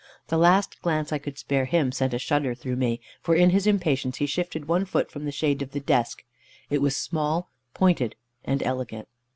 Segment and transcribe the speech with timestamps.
[0.29, 3.67] The last glance I could spare him sent a shudder through me, for in his
[3.67, 6.23] impatience he shifted one foot from the shade of the desk.
[6.71, 9.07] It was small, pointed, and elegant.